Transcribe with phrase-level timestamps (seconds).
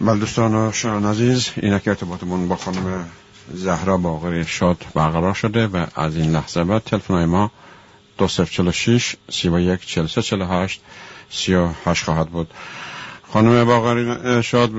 [0.00, 3.08] بله دوستان و شنان عزیز اینک ارتباطمون با خانم
[3.54, 7.50] زهرا باقری شاد برقرار شده و از این لحظه بعد تلفن ما
[8.18, 10.80] دو سف چلو شیش سی و یک چل سه چل هشت
[11.30, 12.50] سی و هشت خواهد بود.
[13.32, 14.70] خانم باقری شاد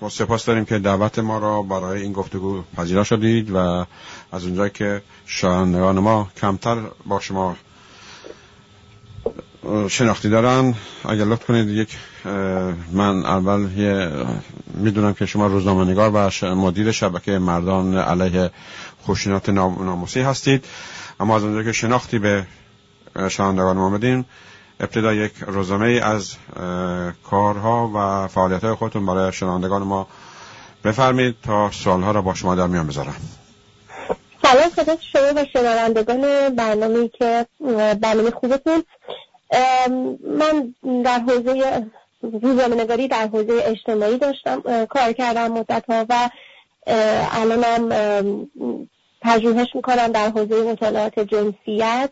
[0.00, 3.86] با سپاس داریم که دعوت ما را برای این گفتگو پذیرا شدید و
[4.32, 6.76] از اونجایی که شاهندگان ما کمتر
[7.06, 7.56] با شما
[9.88, 10.74] شناختی دارن.
[11.08, 11.96] اگر لطف کنید یک
[12.92, 13.68] من اول
[14.74, 18.50] می‌دونم که شما روزنامه‌نگار و مدیر شبکه مردان علیه
[19.06, 20.64] خشونت ناموسی هستید.
[21.20, 22.46] اما از اونجا که شناختی به
[23.28, 24.24] شنوندگان ما بدین
[24.80, 26.34] ابتدا یک روزنامه از
[27.30, 30.06] کارها و فعالیت های خودتون برای شنوندگان ما
[30.84, 33.16] بفرمید تا سوالها را با شما در میان بذارم.
[34.42, 37.46] سلام خدمت شما و شنوندگان برنامه که
[38.02, 38.82] برنامه خوبتون.
[40.24, 41.86] من در حوزه
[42.22, 46.30] روزنامه نگاری در حوزه اجتماعی داشتم کار کردم مدت ها و
[47.32, 48.48] الانم
[49.22, 52.10] پژوهش می‌کنم در حوزه مطالعات جنسیت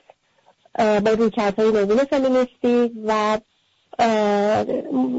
[0.78, 3.38] با رویکردهای نوین فمینیستی و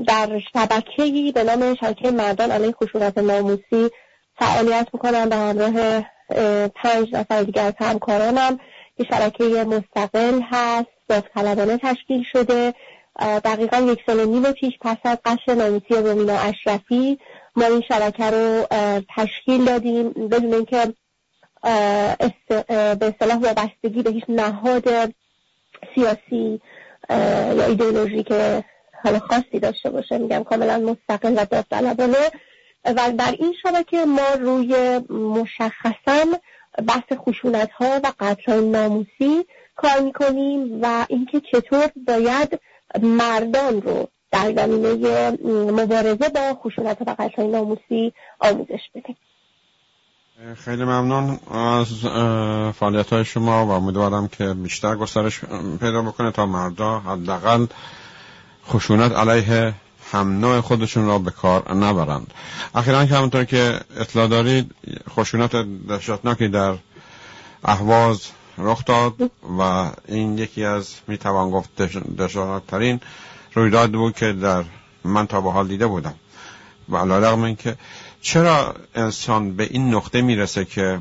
[0.07, 3.89] در شبکه‌ای به نام شبکه مردان علیه خشونت ناموسی
[4.39, 6.01] فعالیت می‌کنم به همراه
[6.67, 8.59] پنج نفر دیگر از همکارانم.
[8.97, 10.98] که شبکه مستقل هست.
[11.09, 12.73] داوطلبانه تشکیل شده.
[13.19, 17.19] دقیقا یک سال و نیم پیش پس از قشر ناموسی رومینا اشرفی
[17.55, 18.65] ما این شبکه رو
[19.15, 20.93] تشکیل دادیم بدون اینکه
[22.99, 25.13] به اصطلاح وابستگی به هیچ نهاد
[25.95, 26.61] سیاسی
[27.09, 28.63] یا ایدئولوژی که
[29.03, 30.17] حالا خاصی داشته باشه.
[30.17, 32.31] میگم کاملا مستقل و داوطلبانه
[32.85, 36.25] و در این شبکه ما روی مشخصا
[36.87, 39.45] بحث خشونت ها و قتل ناموسی
[39.81, 42.59] کار می‌کنیم و اینکه چطور باید
[43.01, 45.31] مردان رو در زمینه
[45.71, 49.17] مبارزه با خشونت و قتل ناموسی آموزش بدیم.
[50.55, 51.87] خیلی ممنون از
[52.75, 55.39] فعالیت های شما و امیدوارم که بیشتر گسترش
[55.79, 57.65] پیدا بکنه تا مردا حداقل
[58.67, 59.73] خشونت علیه
[60.11, 62.33] هم نوع خودشون را به کار نبرند.
[62.75, 64.71] اخیرا که همونطور که اطلاع دارید
[65.09, 65.55] خشونت
[65.87, 66.75] دهشتناکی در
[67.63, 68.27] اهواز
[68.59, 71.81] رخ داد و این یکی از می‌توان گفت
[72.17, 72.99] دشتناکترین
[73.53, 74.63] رویداد بود که در
[75.03, 76.15] من تا به حال دیده بودم.
[76.89, 77.75] و این که
[78.21, 80.99] چرا انسان به این نقطه می‌رسه که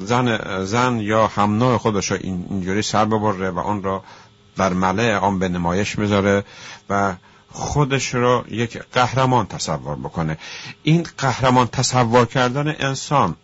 [0.00, 4.02] زن, زن یا هم نوع خودش را اینجوری سر ببره و آن را
[4.56, 6.44] در ملع آن به نمایش بذاره
[6.90, 7.14] و
[7.50, 10.38] خودش رو یک قهرمان تصور بکنه.
[10.82, 13.36] این قهرمان تصور کردن انسان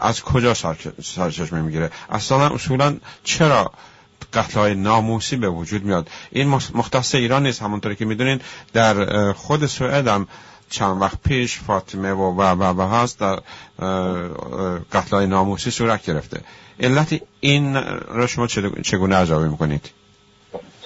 [0.00, 0.54] از کجا
[1.02, 3.72] سرچشمه می‌گیره؟ اصلا اصولا چرا
[4.32, 8.40] قتل های ناموسی به وجود میاد؟ این مختص ایران نیست همونطوری که می‌دونین.
[8.72, 10.28] در خود سوئد هم
[10.70, 13.40] چند وقت پیش فاطمه و و و, و هست در
[14.92, 16.40] قتل های ناموسی صورت گرفته.
[16.80, 17.74] علت این
[18.08, 18.46] را شما
[18.82, 19.90] چگونه ارزیابی می‌کنید؟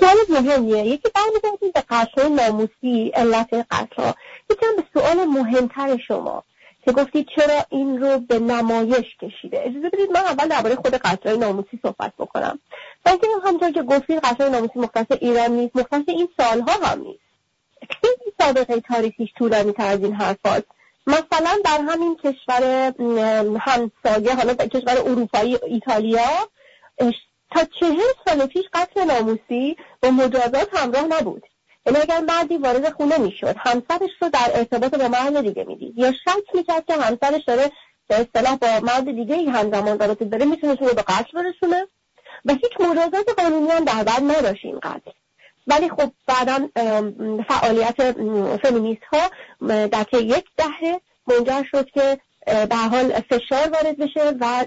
[0.00, 0.86] سوال مهمیه.
[0.86, 4.12] یکی برمیگردیم به قتل ناموسی علت قتل
[4.50, 6.44] یکم به سوال مهمتر شما.
[6.84, 9.60] که گفتید چرا این رو به نمایش کشیده.
[9.64, 12.58] اجازه بدید من اول درباره خود قتل ناموسی صحبت بکنم.
[13.06, 17.24] و اینکه همونطور که گفتید قتل ناموسی مختص ایران نیست مختص این سالها هم نیست.
[17.90, 20.64] خیلی سابقه تاریخیش طولانی تر از این حرفات
[21.06, 22.94] مثلا در همین کشور
[23.60, 26.48] همسایه حالا در کشور اروپایی ایتالیا
[27.50, 31.42] تا چهل سال پیش قتل ناموسی با مجازات همراه نبود.
[31.86, 35.98] یعنی اگر مردی وارد خونه می‌شد همسرش رو در ارتباط با مرد دیگه می‌دید.
[35.98, 37.70] یا شک می‌کرد که همسرش داره
[38.08, 41.86] به اصطلاح با مرد دیگه ای همزمان رابطه داره می‌تونه رو به قتل برسونه؟
[42.44, 45.10] و هیچ مجازات قانونی هم در بر نداشت این قتل.
[45.66, 46.68] ولی خب بعدا
[47.48, 48.12] فعالیت
[48.62, 49.30] فمینیست ها
[49.86, 54.64] در یک دهه منجر شد که به حال فشار وارد بشه و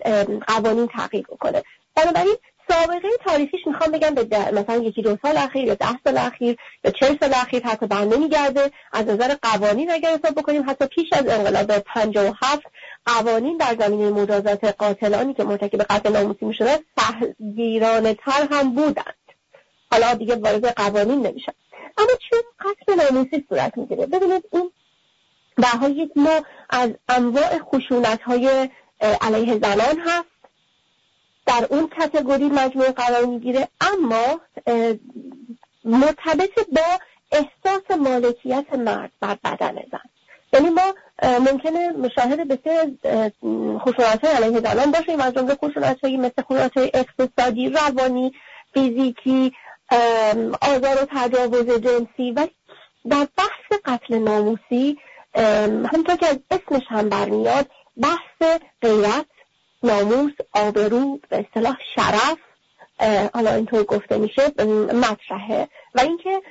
[0.48, 1.64] قوانین تغییر بکنه.
[1.96, 2.36] بنابراین
[2.70, 6.92] سابقه تاریخیش می‌خوام بگم به مثلا یکی دو سال اخیر یا ده سال اخیر یا
[6.92, 8.72] چهل سال اخیر حتی بر نمیگرده.
[8.94, 11.72] از نظر قوانین اگر حساب بکنیم حتی پیش از انقلاب
[12.42, 12.64] هفت
[13.06, 19.16] قوانین در زمینه مجازات قاتلانی که مرتکب قتل ناموسی می‌شدن سهگیرانه تر هم بودند.
[19.92, 21.54] حالا دیگه وارد قوانین نمیشن.
[21.98, 24.72] اما چون قتل ناموسی صورت می‌گیره ببینید این
[25.58, 25.68] به
[26.16, 28.70] ما از انواع خشونت های
[29.22, 30.37] علیه زنان هست.
[31.48, 33.68] در اون کتگوری مجموعه قرار می‌گیره.
[33.82, 34.42] اما
[35.86, 36.82] مرتبط با
[37.32, 40.00] احساس مالکیت مرد بر بدن زن.
[40.54, 40.94] یعنی ما
[41.40, 42.92] ممکنه مشاهده بسیار
[43.80, 45.20] خشونت های علیه زنان باشیم.
[45.20, 48.34] از جمله خشونت مثل خشونت های اقتصادی روانی
[48.74, 49.54] فیزیکی
[50.62, 52.32] آزار و تجاوز جنسی.
[52.32, 52.48] و
[53.10, 54.98] در بحث قتل ناموسی
[55.36, 57.68] همونطور که از اسمش هم برمیاد
[58.02, 59.26] بحث غیرت
[59.84, 62.38] ناموس آبرو به اصطلاح شرف
[63.34, 64.64] حالا اینطور گفته میشه
[64.94, 65.70] مطرحه.
[65.96, 66.42] و اینکه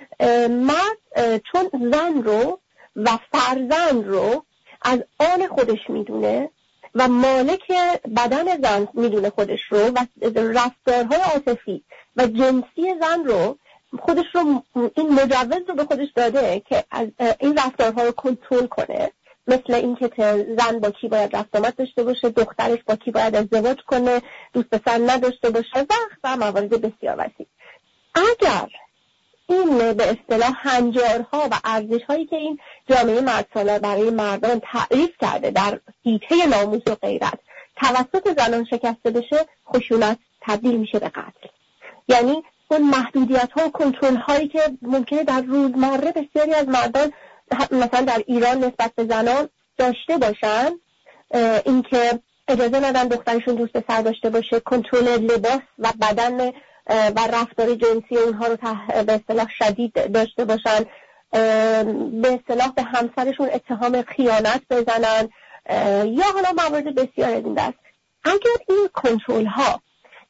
[0.49, 2.61] مرد چون زن رو
[2.97, 4.45] و فرزند رو
[4.83, 6.51] از آن خودش می‌دونه
[6.95, 7.73] و مالک
[8.17, 11.85] بدن زن می‌دونه خودش رو و رفتارهای عاطفی
[12.17, 13.59] و جنسی زن رو
[13.99, 14.63] خودش رو
[14.97, 17.09] این مجوز رو به خودش داده که از
[17.41, 19.13] این رفتارها رو کنترل کنه.
[19.49, 20.11] مثل اینکه
[20.59, 24.23] زن با کی باید رفت آمد داشته باشه دخترش با کی باید ازدواج کنه
[24.53, 25.87] دوست پسر نداشته باشه
[26.25, 27.47] و موارد بسیار وسیع.
[28.15, 28.69] اگر
[29.47, 32.59] این به اصطلاح هنجارها و ارزش هایی که این
[32.91, 37.39] جامعه مرد برای مردان تعریف کرده در حیطه ناموس و غیرت
[37.77, 41.49] توسط زنان شکسته بشه خشونت تبدیل میشه به قتل.
[42.09, 47.13] یعنی اون محدودیت ها و کنترل هایی که ممکنه در روزمره بسیاری از مردان
[47.71, 49.49] مثلا در ایران نسبت به زنان
[49.79, 50.71] داشته باشن
[51.65, 56.53] اینکه اجازه ندن دخترشون دوست سر داشته باشه کنترل لباس و بدن
[56.89, 58.57] و رفتار جنسی اونها رو
[59.05, 60.85] به اصطلاح شدید داشته باشن.
[62.23, 65.29] به اصطلاح به همسرشون اتهام خیانت بزنن
[66.05, 67.79] یا حالا موارد بسیار از این دست.
[68.25, 69.81] اگر این کنترل ها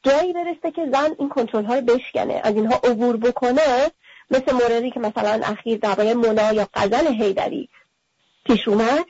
[0.03, 3.91] جایی برسه که زن این کنترل ها رو بشکنه از اینها عبور بکنه
[4.31, 7.69] مثل موردی که مثلا اخیر درباره مونا یا قزل هیدری
[8.45, 9.05] پیش اومد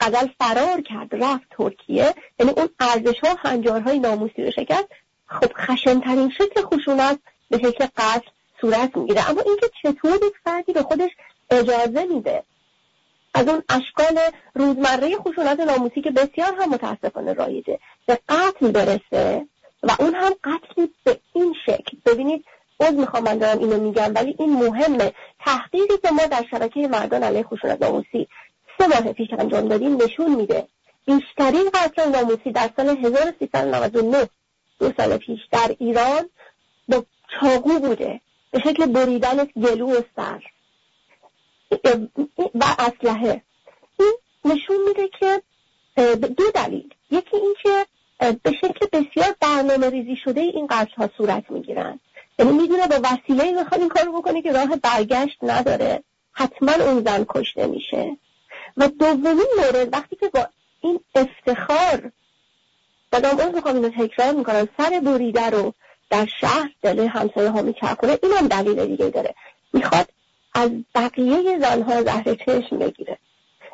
[0.00, 2.14] قزل فرار کرد رفت ترکیه.
[2.40, 4.88] یعنی اون ارزش ها هنجارهای ناموسی رو شکست.
[5.26, 7.18] خب خشنترین شکل خشونت
[7.50, 8.28] به شکل قتل
[8.60, 9.30] صورت می‌گیره.
[9.30, 11.10] اما اینکه چطور یک فردی به خودش
[11.50, 12.42] اجازه میده؟
[13.34, 14.18] از اون اشکال
[14.54, 17.78] روزمره خشونت ناموسی که بسیار هم متاسفانه رایجه.
[18.06, 19.46] به قتل برسه
[19.82, 21.96] و اون هم قتلی به این شکل.
[22.06, 22.44] ببینید
[22.80, 24.12] از می‌خوام من دارم اینو میگم.
[24.14, 25.12] ولی این مهمه.
[25.38, 28.28] تحقیقی که ما در شبکه مردان علیه خشونت ناموسی
[28.78, 30.68] سه ماه پیش انجام دادیم نشون میده
[31.06, 34.28] بیشترین قتل ناموسی در سال 1399
[34.78, 36.28] دو سال پیش در ایران
[36.88, 37.04] با
[37.40, 38.20] چاقو بوده.
[38.50, 40.42] به شکل بریدن گلو و سر.
[42.54, 43.42] و اسلحه.
[43.98, 44.14] این
[44.44, 45.42] نشون میده که
[46.16, 46.94] دو دلیل.
[47.10, 47.86] یکی این که
[48.42, 52.00] به شکل بسیار برنامه ریزی شده این قتل ها صورت می‌گیرن.
[52.38, 56.02] یعنی می‌دونه با وسیله می‌خواد این کارو بکنه که راه برگشت نداره.
[56.32, 58.16] حتما اون زن کشته میشه.
[58.76, 60.46] و دومین مورد وقتی که با
[60.80, 62.12] این افتخار
[63.12, 65.74] بازم اون می‌خوام اینو تکرار می‌کنم سر بریده رو
[66.10, 69.34] در شهر دل همسایه ها میچرخونه این دلیل دیگه داره.
[69.72, 70.08] می‌خواد
[70.54, 73.18] از بقیه زنها زهر چشم بگیره.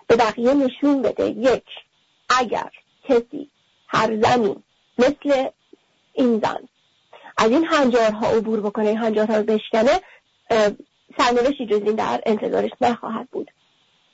[0.06, 1.28] به بقیه نشون بده.
[1.28, 1.64] یک
[2.28, 2.70] اگر
[3.08, 3.50] کسی
[3.88, 4.56] هر زنی
[4.99, 5.49] مثل
[6.12, 6.69] این زن
[7.37, 10.01] از این هنجارها عبور بکنه این هنجارها رو بشکنه
[11.19, 13.51] سرنوشتی جز این در انتظارش نخواهد بود.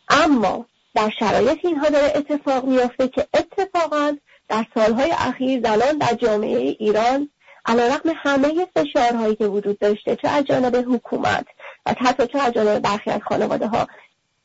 [0.08, 4.16] اما در شرایط اینها داره اتفاق میافته که اتفاقا
[4.48, 7.28] در سالهای اخیر زنان در جامعه ایران
[7.68, 11.46] رقم همه فشارهایی که وجود داشته چه از جانب حکومت
[11.86, 13.86] و حتی چه از جانب برخی از خانواده ها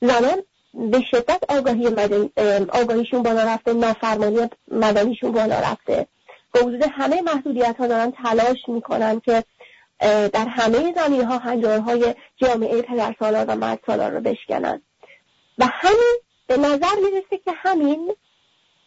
[0.02, 0.44] زنان
[0.74, 1.88] به شدت آگاهی
[2.70, 6.08] آگاهیشون بالا رفته نافرمانی مدنیشون بالا رفته.
[6.56, 9.44] با وجود همه محدودیت ها دارن تلاش می‌کنن که
[10.34, 14.82] در همه زمین ها هنجارهای جامعه پدر سالار و مرد سالار رو بشکنن.
[15.58, 16.18] و همین
[16.48, 18.14] به نظر می‌رسه که همین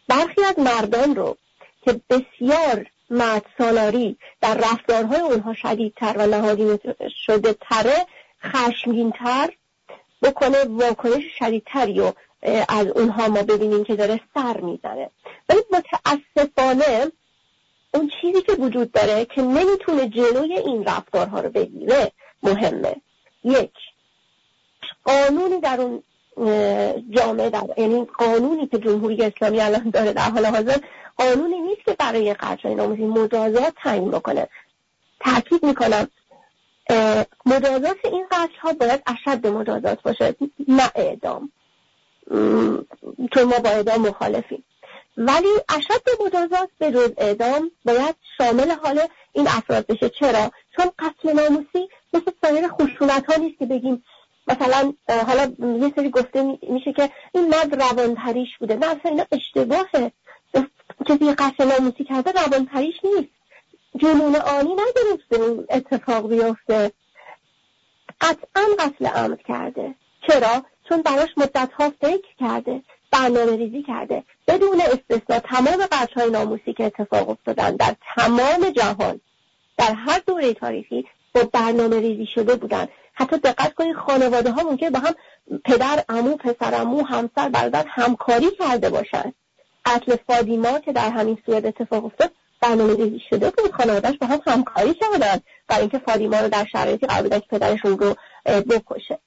[0.07, 1.37] برخی از مردان رو
[1.81, 6.79] که بسیار مرد سالاری در رفتارهای اونها شدیدتر و نهادین
[7.25, 8.05] شده تره
[8.43, 9.49] خشمگینتر
[10.21, 12.11] بکنه واکنش شدیدتری و
[12.69, 15.09] از اونها ما ببینیم که داره سر می‌زنه.
[15.49, 17.11] ولی متاسفانه
[17.93, 22.11] اون چیزی که وجود داره که نمی‌تونه جلوی این رفتارها رو بگیره
[22.43, 22.95] مهمه.
[23.43, 23.73] یک
[25.03, 26.03] قانونی در اون
[27.09, 30.77] جامعه در یعنی قانونی که جمهوری اسلامی الان داره در حال حاضر
[31.17, 34.47] قانونی نیست که برای قتل ناموسی مجازات تعیین بکنه.
[35.19, 36.07] تاکید می‌کنم
[37.45, 40.35] مجازات این قتل باید اشد مجازات باشه
[40.67, 41.51] نه اعدام.
[43.33, 44.63] چون ما با اعدام مخالفیم.
[45.19, 49.01] ولی اشد مجازات به جز اعدام باید شامل حال
[49.33, 50.09] این افراد بشه.
[50.09, 54.03] چرا؟ چون قتل ناموسی مثل سایر خشونت ها نیست که بگیم.
[54.47, 54.93] مثلا
[55.27, 58.75] حالا یه سری گفته میشه که این مرد روانپریش بوده.
[58.75, 60.11] نه اصلا اینا اشتباهه.
[61.05, 63.29] کسی قتل ناموسی کرده روانپریش نیست.
[63.97, 66.91] جنون آنی نداره اتفاق بیفته.
[68.21, 69.95] قطعا قتل عمد کرده.
[70.27, 72.81] چرا؟ چون براش مدت ها فکر کرده.
[73.11, 74.23] برنامه ریزی کرده.
[74.47, 79.21] بدون استثنا تمام قتل های ناموسی که اتفاق افتادن در تمام جهان
[79.77, 82.87] در هر دوره تاریخی با برنامه ریزی شده بودن.
[83.13, 85.13] حتی دقت کنید خانواده ها ممکن با هم
[85.65, 89.33] پدر امو پسر امو همسر برادر همکاری کرده باشند
[89.85, 93.71] قتل فادیما که در همین صورت اتفاق افتاد برنامه ریزی شده بود.
[93.71, 98.15] خانوادهش با هم همکاری کردن برای اینکه فادیما رو در شرایطی قرار که پدرشون رو
[98.45, 99.19] بکشه.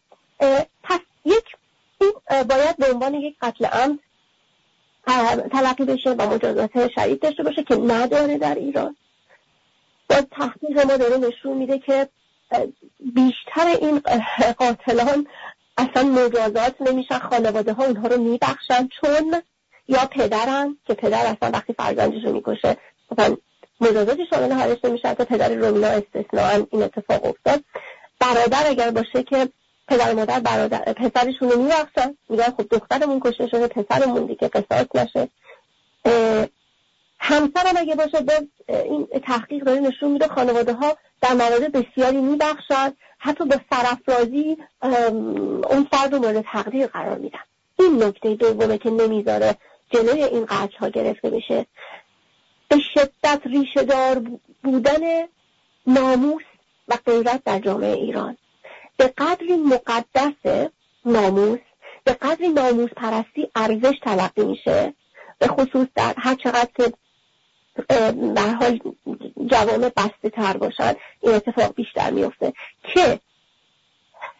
[0.83, 1.45] پس یک
[2.03, 3.99] این باید به عنوان یک قتل عمد
[5.53, 8.97] تلقی بشه و مجازات شدید داشته باشه که نداره در ایران.
[10.11, 12.09] باز تحقیق ما داره نشون میده که
[13.15, 13.99] بیشتر این
[14.59, 15.27] قاتلان
[15.79, 19.43] اصلا مجازات نمیشن خانواده ها اونها رو میبخشن چون
[19.89, 22.77] یا پدرن که پدر اصلا وقتی فرزندش رو می‌کشه
[23.11, 23.37] مثلا
[23.81, 27.65] مجازاتی شامل حالش نمیشه تا پدر رومینا استثناء این اتفاق افتاد.
[28.21, 29.49] برادر اگر باشه که
[29.93, 32.17] پدر مادر برادر پسرشون رو میبخشن.
[32.29, 35.29] میگن خب دخترمون کشته شده پسرمون دیگه قصاص نشه.
[37.19, 42.93] همسرم اگه باشه باز این تحقیق داره نشون میده خانواده ها در موارد بسیاری میبخشن.
[43.19, 44.57] حتی به سرافرازی
[45.71, 47.39] اون فرد رو مورد تقدیر قرار میدن.
[47.79, 49.57] این نکته دومه که نمی‌ذاره
[49.91, 51.67] جلوی این قتل ها گرفته بشه.
[52.69, 54.23] به شدت ریشه دار
[54.63, 55.01] بودن
[55.87, 56.43] ناموس
[56.89, 58.37] و غیرت در جامعه ایران.
[58.97, 60.71] به قدری مقدس
[61.05, 61.61] ناموس
[62.05, 64.95] به قدری ناموس پرستی ارزش تلقی میشه.
[65.39, 66.93] به خصوص در هر چقدر که
[68.35, 68.81] در حال
[69.47, 73.21] جوامع بسته تر باشن این اتفاق بیشتر میفته که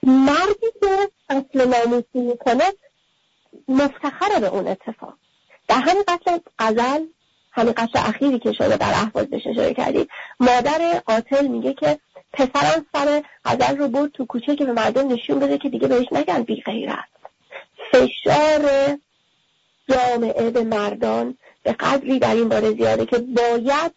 [0.03, 2.65] مردی که اصل ناموسی می‌کنه
[3.69, 5.15] مفتخره به اون اتفاق.
[5.69, 7.05] در همین قتل قزل
[7.53, 11.99] همین قتل اخیری که شده در احواز بهش اشاره کردید مادر قاتل میگه که
[12.33, 16.07] پسرم سر غزل رو برد تو کوچه که به مردم نشون بده که دیگه بهش
[16.13, 17.05] نگن بی غیرت.
[17.93, 18.71] فشار
[19.89, 23.93] جامعه به مردان به قدری در این باره زیاده که باید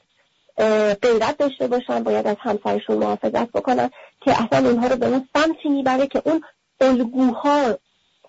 [1.02, 3.90] غیرت داشته باشن باید از همسرشون محافظت بکنن
[4.22, 6.44] که اصلا اونها رو به اون سمتی می‌بره که اون
[6.82, 7.78] الگوها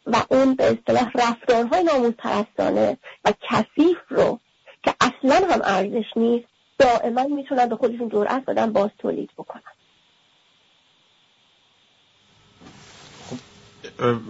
[0.07, 4.41] و اون به اصطلاح رفتارهای ناموز پرستانه و کثیف رو
[4.83, 6.47] که اصلا هم ارزش نیست
[6.79, 9.76] دائما می‌تونن به خودشون جرأت بدن باز تولید بکنن.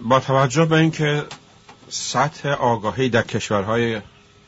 [0.03, 1.25] با توجه به اینکه
[1.89, 4.01] سطح آگاهی در کشورهای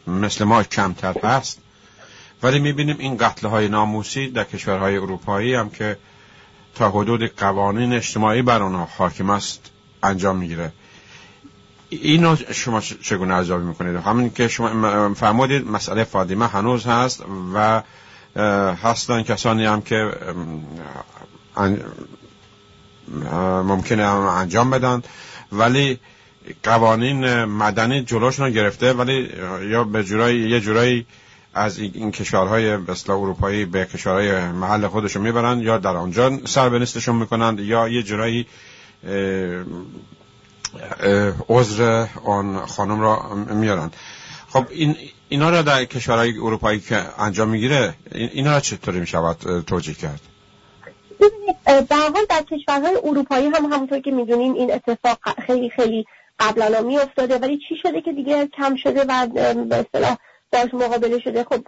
[0.07, 1.61] مثل ما کمتر هست
[2.43, 5.97] ولی می‌بینیم این قتل های ناموسی در کشورهای اروپایی هم که
[6.75, 9.71] تا حدود قوانین اجتماعی بر آنها حاکم است
[10.03, 10.73] انجام می‌گیره.
[11.89, 17.83] اینو شما چگونه ارزیابی می‌کنید؟ همین که شما فرمودید مسئله فاطمه هنوز هست و
[18.83, 20.11] هستن کسانی هم که
[23.65, 25.03] ممکنه انجام بدن.
[25.53, 25.99] ولی
[26.63, 29.29] قوانین مدنی جلوشون گرفته ولی
[29.71, 31.07] یا به جورایی یه جورایی
[31.55, 36.79] از این کشورهای مثل اروپایی به کشورهای محل خودشون می‌برن یا در آنجا سر به
[36.79, 38.47] نستشون می‌کنند یا یه جورایی
[41.49, 43.91] عذر آن خانم را میارن.
[44.49, 44.97] خب این
[45.29, 50.21] اینا را در کشورهای اروپایی که انجام می‌گیره اینا را چطوری می‌شود توجیه کرد؟
[51.67, 56.07] در حال در کشورهای اروپایی هم همونطور که می‌دونین این اتفاق خیلی خیلی
[56.39, 60.17] قبلا می افتاده ولی چی شده که دیگه کم شده و به اصطلاح
[60.53, 61.65] باش مقابله شده؟ خب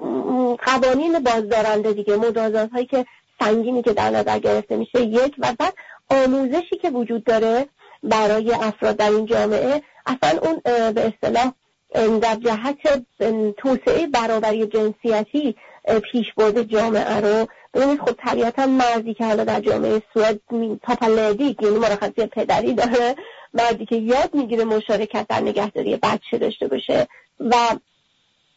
[0.57, 3.07] قوانین بازدارنده دیگه مجازات هایی که
[3.41, 5.75] سنگینی که در نظر گرفته میشه یک و بعد
[6.11, 7.67] آموزشی که وجود داره
[8.03, 10.61] برای افراد در این جامعه اصلا اون
[10.93, 11.53] به اصطلاح
[12.21, 12.79] در جهت
[13.57, 17.47] توسعه برابری جنسیتی پیشبرد جامعه رو.
[17.75, 20.41] ببینید خب طبیعتا مرزی که حالا در جامعه سوئد
[20.83, 23.15] تاپالدی یعنی مرخصی پدری داره
[23.55, 27.07] مردی که یاد می‌گیره مشارکت در نگهداری بچه داشته باشه
[27.41, 27.55] و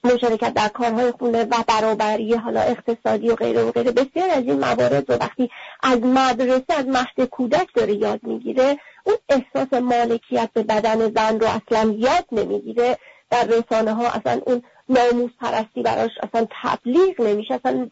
[0.04, 3.92] مشارکت در کارهای خونه و برابری حالا اقتصادی و غیره و غیره.
[3.92, 5.50] بسیار از این موارد رو وقتی
[5.84, 11.48] از مدرسه از مهد کودک داره یاد می‌گیره اون احساس مالکیت به بدن زن رو
[11.48, 12.98] اصلا یاد نمی‌گیره.
[13.34, 17.90] در رسانه ها اصلا اون ناموس پرستی براش اصلا تبلیغ نمیشه اصلا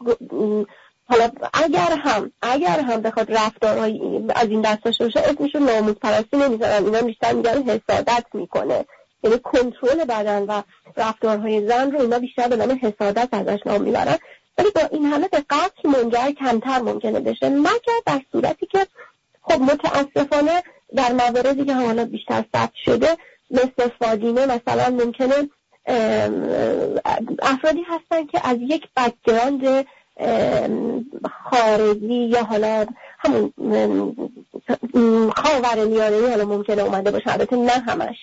[1.05, 6.38] حالا اگر هم اگر هم بخواد رفتارهای از این دست داشته باشه اسمشو ناموس پرستی
[6.38, 8.86] نمی‌ذارن اینا بیشتر میگن حسادت می‌کنه.
[9.24, 10.62] یعنی کنترل بدن و
[10.98, 14.17] رفتارهای زن رو اینا بیشتر به نام حسادت ازش نام می‌برن.
[14.57, 18.88] ولی با این همه به قتل منجر کمتر ممکنه بشه مگر در صورتی که
[19.41, 20.63] خب متاسفانه
[20.95, 23.17] در مواردی که حالا بیشتر ثبت شده
[23.51, 25.50] مثل فادیمه مثلا ممکنه
[27.41, 29.86] افرادی هستن که از یک بکگراند
[31.43, 32.86] خارجی یا حالا
[33.20, 33.53] همون
[35.36, 37.31] خاور میانه حالا ممکنه اومده باشه.
[37.31, 38.17] البته نه همش.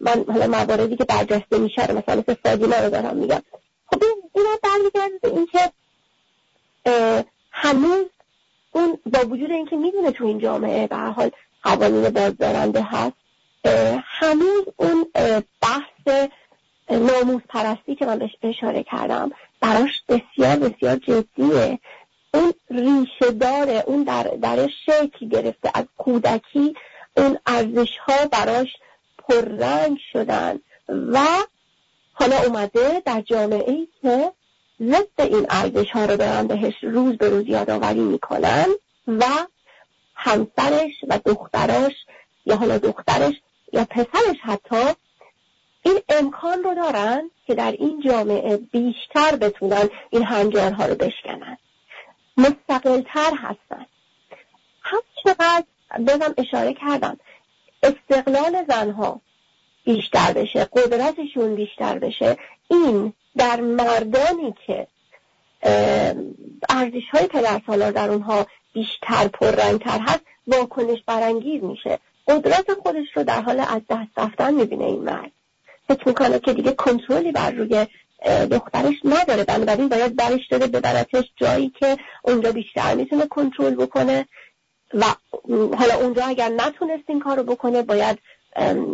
[0.00, 3.42] من حالا مواردی که برجسته میشه مثلا مثل فادیمه رو دارم میگم.
[3.86, 4.02] خب
[4.34, 5.70] اینا برمیگرده به اینکه
[7.50, 8.06] هنوز
[8.72, 11.30] اون با وجود اینکه می‌دونه تو این جامعه به حال
[11.62, 13.21] قوانین بازدارنده هست
[14.04, 15.06] هنوز اون
[15.62, 16.28] بحث
[16.90, 21.78] ناموز پرستی که من بهش اشاره کردم براش بسیار بسیار جدیه.
[22.34, 25.70] اون ریشه داره اون در, در شکل گرفته.
[25.74, 26.74] از کودکی
[27.16, 28.68] اون ارزش ها براش
[29.18, 31.26] پررنگ شدن و
[32.12, 34.32] حالا اومده در جامعه ای که
[34.80, 38.66] ضد این ارزش ها رو دارن بهش روز به روز یادآوری می‌کنن
[39.08, 39.24] و
[40.14, 41.92] همسرش و دختراش
[42.46, 43.34] یا حالا دخترش
[43.72, 44.92] یا پسرش حتی
[45.82, 51.58] این امکان رو دارن که در این جامعه بیشتر بتونن این هنجارها رو بشکنن.
[52.36, 53.86] مستقلتر هستن.
[54.82, 55.64] هم چقدر
[55.98, 57.18] بازم اشاره کردم
[57.82, 59.20] استقلال زنها
[59.84, 62.36] بیشتر بشه قدرتشون بیشتر بشه.
[62.68, 64.86] این در مردانی که
[66.68, 71.98] ارزش های پدر در اونها بیشتر پررنگتر هست واکنش برانگیز میشه.
[72.28, 75.32] قدرت خودش رو در حال از دست رفتن می‌بینه این مرد.
[75.88, 77.86] فکر می‌کنه که دیگه کنترلی بر روی
[78.50, 79.44] دخترش نداره.
[79.44, 84.26] بنابراین باید برش داره ببرتش جایی که اونجا بیشتر می‌تونه کنترل بکنه.
[84.94, 85.04] و
[85.78, 88.18] حالا اونجا اگر نتونست این کارو بکنه باید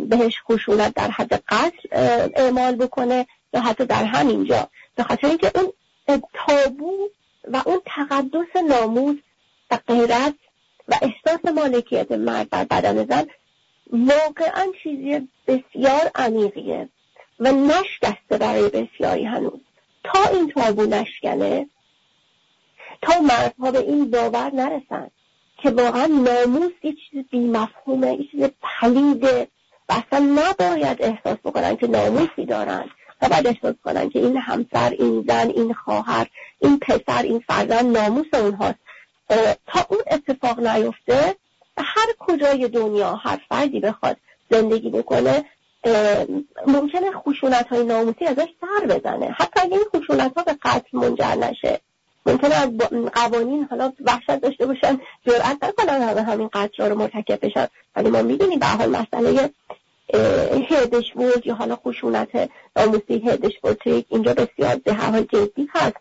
[0.09, 1.87] بهش خشونت در حد قتل
[2.35, 4.69] اعمال بکنه یا حتی در همینجا.
[4.95, 7.09] به خاطر اینکه اون تابو
[7.47, 9.15] و اون تقدس ناموز
[9.71, 10.33] و غیرت
[10.89, 13.27] و احساس مالکیت مرد بر بدن زن
[13.91, 16.89] واقعا چیزی بسیار عمیقیه
[17.39, 19.59] و نشکسته برای بسیاری هنوز.
[20.03, 21.69] تا این تابو نشکنه
[23.01, 25.11] تا مردها به این باور نرسن
[25.57, 29.47] که واقعا ناموس یه چیز بیمفهومه یه چیز پلیده
[29.89, 32.89] و اصلا نباید احساس بکنن که ناموسی دارن
[33.21, 36.27] و باید احساس کنن که این همسر این زن این خواهر
[36.59, 38.79] این پسر این فرزند ناموس اونهاست.
[39.67, 41.35] تا اون اتفاق نیفته
[41.77, 44.17] هر کجای دنیا هر فردی بخواد
[44.51, 45.45] زندگی بکنه
[46.67, 49.35] ممکنه خشونت های ناموسی ازش سر بزنه.
[49.39, 51.79] حتی اگه این خشونت ها به قتل منجر نشه.
[52.25, 52.69] ممکنه از
[53.13, 57.67] قوانین حالا وحشت داشته باشن جرأت نکنن همه همین قتل رو مرتکب بشن.
[57.95, 59.49] ولی ما می‌دونیم به حال مسئله
[60.69, 63.77] هدشبورد یا حالا خشونت ناموسی هدشبورد
[64.09, 65.97] اینجا بسیار به هر جدی هست.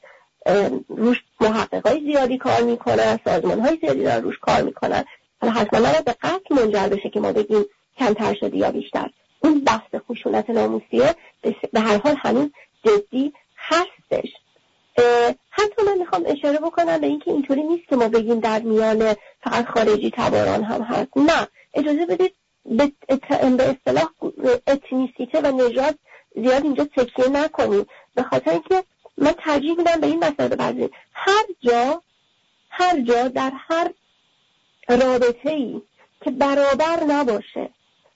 [0.88, 5.04] روش محقق های زیادی کار می‌کنن سازمان های زیادی دارن روش کار می‌کنن.
[5.40, 7.64] حالا حتما نباید به قتل منجر بشه که ما بگیم
[7.98, 9.10] کمتر شده یا بیشتر.
[9.40, 11.14] اون بحث خشونت ناموسیه
[11.72, 12.50] به هر حال هنوز
[12.84, 14.28] جدی هستش.
[15.50, 19.66] حتی من می‌خوام اشاره بکنم به اینکه اینطوری نیست که ما بگیم در میان فقط
[19.66, 21.16] خارجی تباران هم هست.
[21.16, 21.48] نه.
[21.74, 22.34] اجازه بدید
[22.64, 24.08] به اصطلاح
[24.66, 25.94] اتنیسیته و نژاد
[26.36, 27.86] زیاد اینجا تکیه نکنیم.
[28.14, 28.84] به خاطر اینکه
[29.20, 30.90] من ترجیح میدم به این مسئله بپردازیم.
[31.12, 32.02] هر جا
[32.70, 33.90] هر جا در هر
[34.88, 35.82] رابطه ای
[36.24, 37.70] که برابر نباشه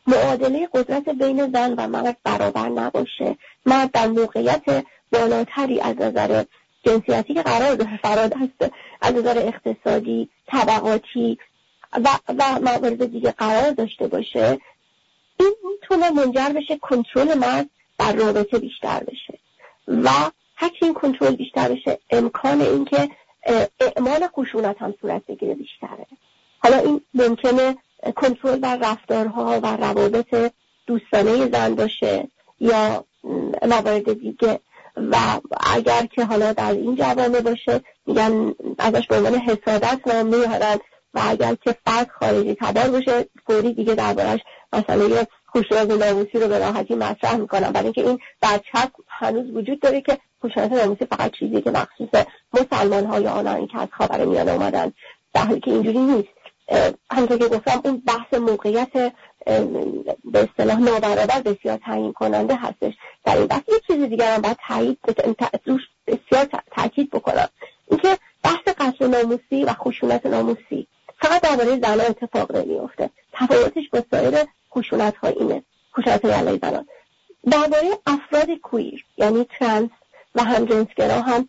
[0.06, 3.36] معادله قدرت بین زن و مرد برابر نباشه
[3.66, 6.44] مرد در موقعیت بالاتری از نظر
[6.84, 11.38] جنسیتی که قرار داره فراد هست از نظر اقتصادی طبقاتی
[11.92, 14.58] و, و موارد دیگه قرار داشته باشه
[15.40, 19.38] این می‌تونه منجر بشه کنترل مرد در رابطه بیشتر بشه.
[19.88, 20.10] و
[20.62, 23.08] هرچی این کنترل بیشتر بشه امکان اینکه
[23.80, 26.06] اعمال خشونت هم صورت بگیره بیشتره.
[26.58, 27.76] حالا این ممکنه
[28.16, 30.52] کنترل بر رفتارها و روابط
[30.86, 32.28] دوستانه زن باشه
[32.60, 33.04] یا
[33.62, 34.60] موارد دیگه.
[34.96, 35.16] و
[35.74, 40.78] اگر که حالا در این جوامع باشه میگن ازش به عنوان حسادت نام میارن
[41.14, 44.40] و اگر که فرد خارجی تبار باشه فوری دیگه دربارش
[44.72, 50.00] مسئله خشونت ناموسی رو به راحتی مطرح می‌کنن برای اینکه این چپ هنوز وجود داره
[50.00, 54.92] که خشونت ناموسی فقط چیزی که مخصوص مسلمان ها یا که از خاور میانه اومدن
[55.34, 56.28] در حالی که اینجوری نیست.
[57.10, 59.12] همونطور که گفتم اون بحث موقعیت
[60.24, 62.94] به اصطلاح نابرابر بسیار تعیین کننده هستش.
[63.24, 64.98] در این بحث یه چیز دیگر هم باید تایید
[66.06, 67.48] بسیار تاکید بکنم.
[67.90, 70.86] اینکه بحث قتل ناموسی و خشونت ناموسی
[71.20, 74.34] فقط درباره زنان اتفاق نمیفته تفاوتش با سایر
[74.74, 75.62] خشونت ها اینه
[75.96, 76.86] خشونت علیه زنان.
[77.50, 79.90] درباره افراد کویر یعنی ترنس
[80.34, 81.48] و همجنسگرا هم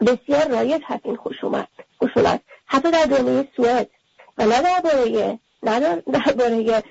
[0.00, 1.68] بسیار رایج هست این خشونت
[2.04, 2.40] خشونت.
[2.66, 3.90] حتی در جامعه سوئد
[4.38, 6.82] و نه درباره نه درباره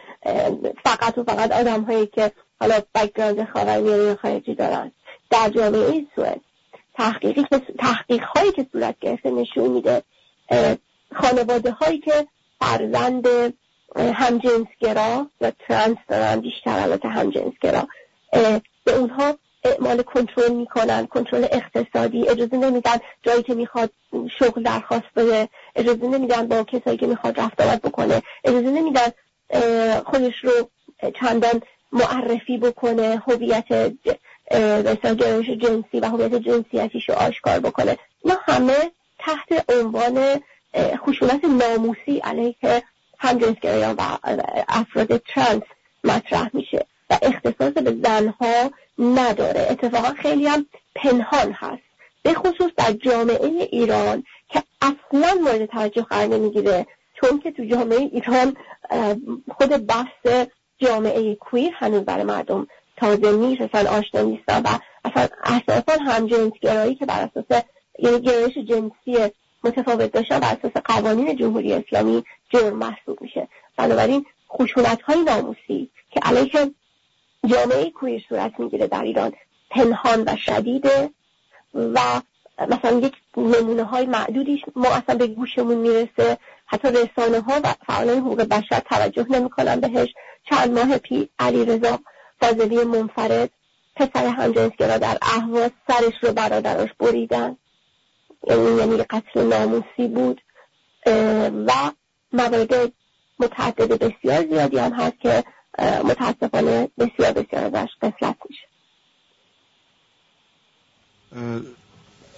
[0.84, 4.92] فقط و فقط آدم هایی که حالا background خاورمیانه یا خارجی دارن.
[5.30, 6.42] در جامعه سوئد
[6.94, 10.04] تحقیقی که تحقیق هایی که صورت گرفته نشون میده
[11.16, 12.28] خانواده هایی که
[12.60, 13.28] فرزند
[13.96, 17.88] همجنسگرا یا ترانس دارن بیشتر البته همجنسگرا.
[18.84, 22.30] به اونها اعمال کنترل می‌کنن کنترل اقتصادی.
[22.30, 23.92] اجازه نمیدن جایی که می‌خواد
[24.40, 25.50] شغل درخواست بده.
[25.76, 28.22] اجازه نمیدن با کسایی که می‌خواد رفت آمد بکنه.
[28.44, 29.12] اجازه نمیدن
[30.06, 30.70] خودش رو
[31.20, 33.94] چندان معرفی بکنه هویت
[35.04, 37.98] گرایش جنسی و هویت جنسیتیش رو آشکار بکنه.
[38.24, 40.42] اینا همه تحت عنوان
[40.76, 42.56] خشونت ناموسی علیه
[43.22, 44.02] همجنسگرایان و
[44.68, 45.64] افراد ترانس
[46.04, 49.68] مطرح میشه و اختصاص به زنها نداره.
[49.70, 51.82] اتفاقا خیلی هم پنهان هست.
[52.24, 58.00] به خصوص در جامعه ایران که اصلا مورد توجه قرار نمی‌گیره چون که تو جامعه
[58.00, 58.56] ایران
[59.52, 60.48] خود بحث
[60.80, 64.68] جامعه کویر هنوز برای مردم تازه می‌رسن آشنا نیستن و
[65.06, 67.64] اصلا اساسا همجنسگرایی که بر اساس
[68.00, 69.32] یعنی گرایش جنسی
[69.64, 73.48] متفاوت داشتن بر اساس قوانین جمهوری اسلامی جرم محسوب میشه.
[73.78, 76.72] بنابراین خشونت های ناموسی که علیه
[77.46, 79.34] جامعه کویر صورت می‌گیره در ایران
[79.70, 81.10] پنهان و شدیده
[81.74, 82.22] و
[82.70, 86.38] مثلا یک نمونه های معدودیش ما اصلا به گوشمون می‌رسه.
[86.66, 90.14] حتی رسانه ها و فعالان حقوق بشر توجه نمی‌کنن بهش.
[90.50, 92.00] چند ماه پی علی رضا
[92.42, 93.50] فاضلی منفرد
[93.96, 97.58] پسر همجنسگرا در اهواز سرش رو برادراش بریدن.
[98.48, 100.42] یعنی یعنی قتل ناموسی بود.
[101.68, 101.92] و
[102.34, 102.92] موارد
[103.40, 105.44] متعدد بسیار زیادی هم هست که
[105.80, 108.68] متاسفانه بسیار بسیار ازش قفلت میشه.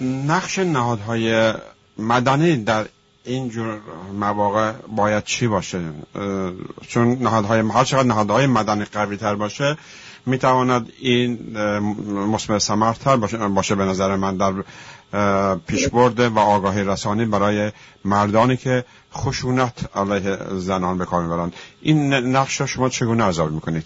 [0.02, 1.54] نقش نهادهای
[1.98, 2.86] مدنی در
[3.24, 3.82] این جور
[4.14, 5.82] مواقع باید چی باشه؟
[6.88, 9.78] چون نهادهای هر چقدر نهادهای مدنی قوی تر باشه
[10.26, 11.58] می‌تواند این
[12.10, 14.54] مثمر سمرتر باشه, باشه به نظر من در
[15.68, 17.72] پیشبرد و آگاهی رسانی برای
[18.06, 23.86] مردانی که خشونت علیه زنان به کار این نقش را شما چگونه ارزیابی می‌کنید؟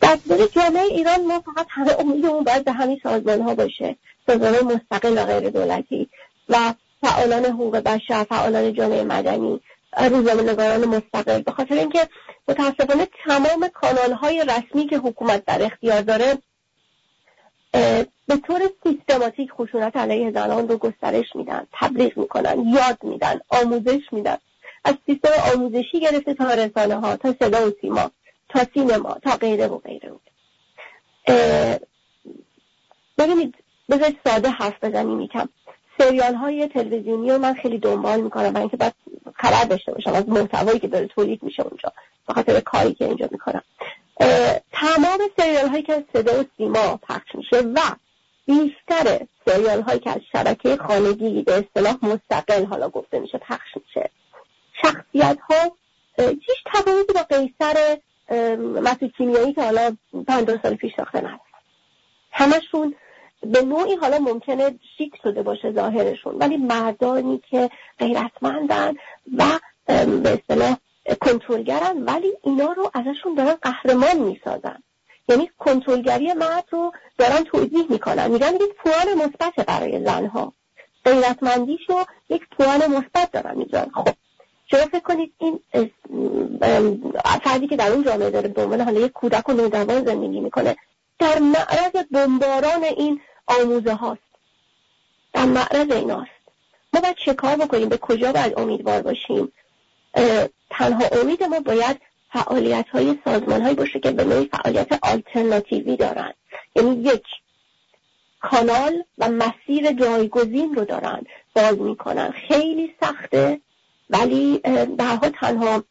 [0.00, 0.18] در
[0.52, 3.96] جامعه ایران ما فقط همه امیدمون باید به همین سازمان ها باشه.
[4.26, 6.08] سازمان مستقل و غیر دولتی
[6.48, 9.60] و فعالان حقوق بشر فعالان جامعه مدنی
[10.10, 11.42] روزنامه‌نگاران مستقل.
[11.42, 12.08] به خاطر اینکه
[12.48, 16.38] متاسفانه تمام کانال های رسمی که حکومت در اختیار داره
[17.72, 24.36] به طور سیستماتیک خشونت علیه زنان رو گسترش میدن تبلیغ می‌کنن یاد میدن آموزش میدن.
[24.84, 28.10] از سیستم آموزشی گرفته تا رسانه ها تا صدا و سیما
[28.48, 30.12] تا سینما تا غیره و غیره.
[33.18, 33.54] ببینید
[33.90, 35.48] بذارید ساده حرف بزنیم یکم.
[35.98, 38.94] سریال های تلویزیونی رو من خیلی دنبال می‌کنم اینکه باید
[39.34, 41.92] خبر داشته باشم از محتوایی که داره تولید میشه اونجا
[42.28, 43.62] به خاطر کاری که اینجا می‌کنم.
[44.72, 47.80] تمام سریال هایی که از صدا و سیما پخش میشه و
[48.46, 54.10] بیشتر سریال هایی که از شبکه خانگی به اصطلاح مستقل حالا گفته میشه پخش میشه.
[54.82, 55.76] شخصیت ها
[56.18, 57.98] هیچ تفاوتی با قیصر
[58.82, 59.96] مسیح کیمیایی که حالا
[60.28, 61.42] پنجاه سال پیش ساخته نهست
[62.30, 62.94] همشون
[63.40, 68.94] به نوعی حالا ممکنه شیک شده باشه ظاهرشون ولی مردانی که غیرتمندن
[69.38, 69.44] و
[69.86, 70.76] به اصطلاح
[71.20, 74.82] کنترلگرن ولی اینا رو ازشون دارن قهرمان می‌سازن.
[75.28, 78.30] یعنی کنترلگری مرد رو دارن توضیح می‌کنن.
[78.30, 80.52] میگن یک پوان مثبت برای زنها.
[81.04, 83.90] غیرتمندیش رو یک پوان مثبت دارن می‌ذارن.
[83.94, 84.08] خب
[84.70, 85.60] شما فکر کنید این
[87.44, 90.76] فردی که در اون جامعه داره به عنوان حالا یک کودک و نوجوان زندگی می‌کنه
[91.18, 94.20] در معرض بمباران این آموزه هاست.
[95.32, 96.30] در معرض ایناست.
[96.94, 99.52] ما باید چه کار بکنیم؟ به کجا باید امیدوار باشیم؟
[100.70, 102.00] تنها امید ما باید
[102.32, 106.32] فعالیت های سازمان های باشه که به نوعی فعالیت آلترناتیوی دارن
[106.76, 107.24] یعنی یک
[108.40, 111.22] کانال و مسیر جایگزین رو دارن
[111.54, 113.60] باز می‌کنن خیلی سخته
[114.10, 114.58] ولی
[114.98, 115.84] در تنها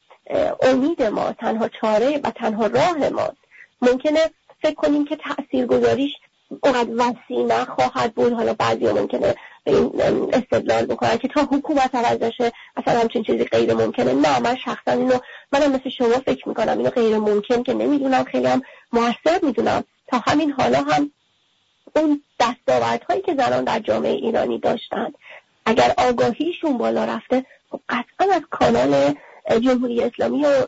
[0.61, 3.37] امید ما تنها چاره و تنها راه ماست.
[3.81, 4.19] ممکنه
[4.61, 6.11] فکر کنیم که تأثیر گذاریش
[6.63, 8.33] اونقدر وسیع نخواهد بود.
[8.33, 9.91] حالا بعضی ممکنه به این
[10.33, 14.13] استدلال بکنن که تا حکومت عوض بشه اصلا همچین چیزی غیر ممکنه.
[14.13, 15.17] نه من شخصا اینو
[15.51, 16.77] منم مثل شما فکر می‌کنم.
[16.77, 18.23] اینو غیر ممکن که نمی‌دونم.
[18.23, 18.61] خیلی هم
[18.93, 19.83] موثر می‌دونم.
[20.07, 21.11] تا همین حالا هم
[21.95, 25.13] اون دستاوردهایی که زنان در جامعه ایرانی داشتند
[25.65, 29.13] اگر آگاهیشون بالا رفته خب قطعا از کانال
[29.61, 30.65] جمهوری اسلامی و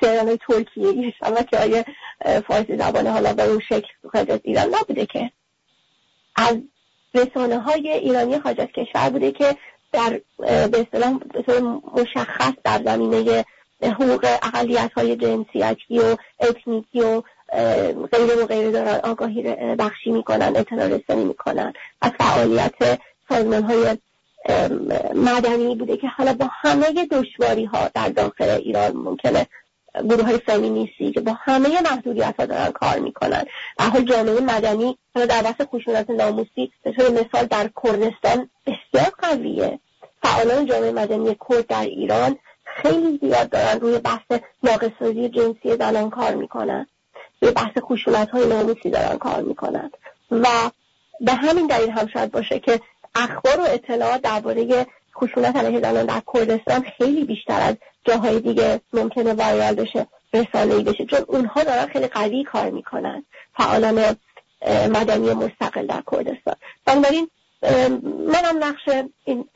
[0.00, 1.84] سریال ترکیه شبکه های
[2.48, 5.30] فارسی زبانه حالا به اون شکل خارج از ایران نبوده که.
[6.36, 6.56] از
[7.14, 9.56] رسانه های ایرانی خارج از کشور بوده که
[9.92, 11.18] در به اصطلاح
[11.94, 13.44] مشخص در زمینه
[13.82, 17.22] حقوق اقلیت های جنسیتی و اتنیکی و
[18.12, 19.42] غیره و غیره دارن آگاهی
[19.78, 21.72] بخشی می‌کنن اطلاع رسانی می‌کنن.
[22.02, 23.96] از فعالیت سازمان های
[25.14, 29.46] مدنی بوده که حالا با همه دشواری ها در داخل ایران ممکنه
[30.02, 33.44] گروه های فمینیستی که با همه محدودیت ها دارن کار می‌کنن.
[33.78, 39.78] حال جامعه مدنی در واسه خشونت ناموسی به مثال در کردستان بسیار قویه.
[40.22, 46.34] فعالان جامعه مدنی کرد در ایران خیلی زیاد دارن روی بحث ناقصازی جنسی زنان کار
[46.34, 46.86] می‌کنن.
[47.42, 49.90] روی بحث خشونت های ناموسی دارن کار می‌کنن.
[50.30, 50.46] و
[51.20, 52.80] به همین دلیل هم شاید باشه که
[53.14, 59.32] اخبار و اطلاعات درباره خشونت علیه زنان در کردستان خیلی بیشتر از جاهای دیگه ممکنه
[59.32, 61.04] وایرال بشه رسانه‌ای بشه.
[61.04, 63.24] چون اونها دارن خیلی قوی کار می‌کنن.
[63.56, 64.16] فعالان
[64.90, 67.28] مدنی مستقل در کردستان بنابراین
[68.28, 68.88] منم نقش
[69.24, 69.48] این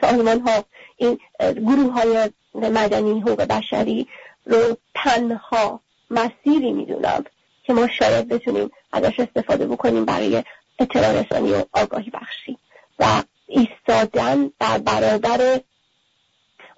[0.00, 0.64] سازمان ها
[0.96, 4.08] این گروه های مدنی حقوق بشری
[4.46, 7.24] رو تنها مسیری می‌دونم
[7.64, 10.44] که ما شاید بتونیم ازش استفاده بکنیم برای
[10.78, 12.58] اطلاع رسانی و آگاهی بخشی.
[12.98, 15.60] و ایستادن در برابر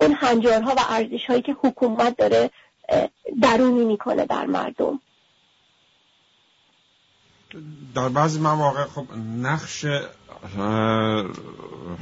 [0.01, 2.51] اون هنجارها و ارزش هایی که حکومت داره
[3.43, 5.01] درونی می‌کنه در مردم.
[7.95, 9.07] در بعضی مواقع خب
[9.43, 9.87] نقش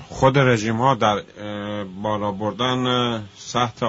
[0.09, 1.23] خود رژیم ها در
[2.03, 3.87] بالا بردن سطح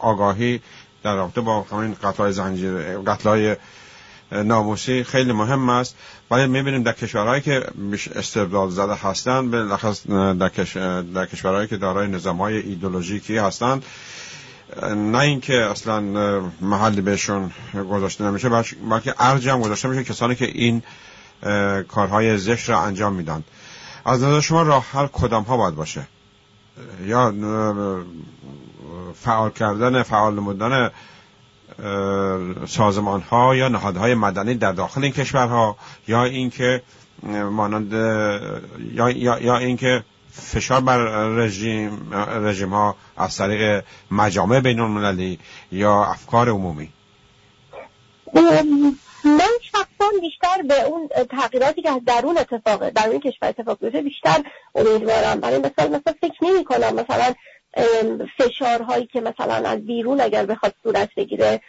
[0.00, 0.60] آگاهی
[1.02, 3.56] در رابطه با همین قتلای زنجیر قتلای
[4.32, 5.96] ناموسی خیلی مهم است.
[6.30, 7.64] ولی می‌بینیم در کشورهایی که
[8.14, 9.64] استبداد زده هستند به
[10.38, 10.48] در,
[11.02, 13.84] در کشورهایی که دارای نظام های ایدولوژیکی هستند
[14.96, 16.00] نه اینکه اصلا
[16.60, 17.50] محلی بهشون
[17.90, 18.48] گذاشته نمیشه
[18.90, 20.82] بلکه ارج هم گذاشته میشه کسانی که این
[21.88, 23.44] کارهای زشت را انجام میدن.
[24.04, 26.06] از نظر شما راه حل کدام ها باید باشه؟
[27.06, 27.34] یا
[29.20, 30.90] فعال کردن فعال نمودن
[32.66, 35.76] سازمان ها یا نهادهای مدنی در داخل این کشورها
[36.08, 36.82] یا اینکه
[37.50, 37.92] مانند
[38.92, 45.38] یا, یا, اینکه فشار بر رژیم رژیم ها از طریق مجامع بین المللی
[45.72, 46.88] یا افکار عمومی.
[49.24, 54.02] من شخصا بیشتر به اون تغییراتی که از درون اتفاقه در اون کشور اتفاق بیفته
[54.02, 54.42] بیشتر
[54.74, 55.40] امیدوارم.
[55.40, 57.34] برای مثال مثلا فکر نمی کنم مثلا
[58.38, 61.60] فشارهایی که مثلا از بیرون اگر بخواد صورت بگیره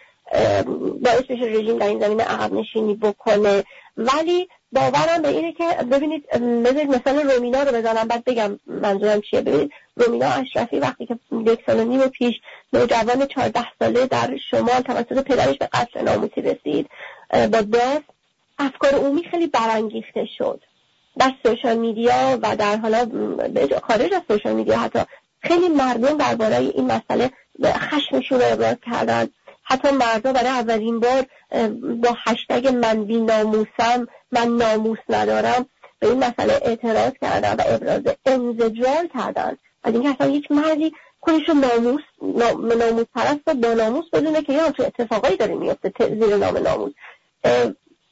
[1.03, 3.63] باعث بشه رژیم در این زمینه عقب نشینی بکنه.
[3.97, 6.29] ولی باورم به اینه که ببینید
[6.63, 9.41] بذارید مثال رومینا رو بزنم بعد بگم منظورم چیه.
[9.41, 12.35] ببینید رومینا اشرفی وقتی که یک سال و نیم پیش
[12.73, 16.89] نوجوان چهارده ساله در شمال توسط پدرش به قتل ناموسی رسید
[17.31, 18.03] با دست
[18.59, 20.61] افکار عمومی خیلی برانگیخته شد.
[21.17, 23.07] در سوشال میدیا و در حالا
[23.83, 24.99] خارج از سوشال میدیا حتی
[25.43, 27.31] خیلی مردم درباره این مسئله
[27.65, 29.29] خشمشون رو ابراز کردن.
[29.63, 31.25] حتی مردا برای اولین بار
[32.03, 35.65] با هشتگ من بی ناموسم من ناموس ندارم
[35.99, 39.57] به این مسئله اعتراض کردن و ابراز انزجار کردن.
[39.83, 42.01] از اینکه اصلا یک مردی خودش رو ناموس
[42.77, 46.93] ناموس پرست و با ناموس بدونه که یه تو اتفاقایی داره میفته زیر نام ناموس.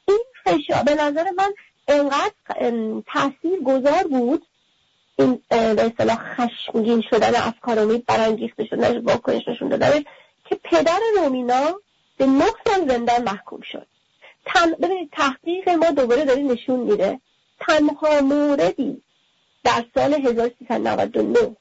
[0.08, 1.52] این فشار به نظر من
[1.88, 2.32] انقدر
[3.12, 4.46] تاثیر گذار بود
[5.22, 10.02] این به اصطلاح خشمگین شدن افکار امید برانگیخته شدن واکنش نشون دادن
[10.44, 11.80] که پدر رومینا
[12.16, 13.86] به نه سال زندان محکوم شد.
[14.46, 14.72] تن...
[14.72, 17.20] ببینید تحقیق ما دوباره داره نشون میده
[17.60, 19.02] تنها موردی
[19.64, 21.56] در سال 1399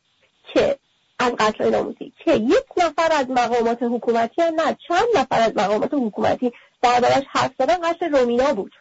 [0.53, 0.77] که
[1.19, 5.93] از قتل ناموسی که یک نفر از مقامات حکومتی هم نه چند نفر از مقامات
[5.93, 8.71] حکومتی دربارش حرف زدن قتل رومینا بود.